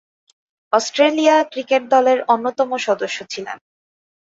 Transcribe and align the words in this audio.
Australia 0.73 1.35
cricket 1.51 1.83
দলের 1.87 2.19
অন্যতম 2.27 2.69
সদস্য 2.77 3.17
ছিলেন। 3.29 3.57